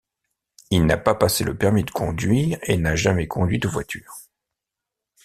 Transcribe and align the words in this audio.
Il 0.71 0.87
n'a 0.87 0.97
pas 0.97 1.13
passé 1.13 1.43
le 1.43 1.55
permis 1.55 1.83
de 1.83 1.91
conduire 1.91 2.57
et 2.63 2.75
n'a 2.75 2.95
jamais 2.95 3.27
conduit 3.27 3.59
de 3.59 3.67
voiture. 3.67 4.17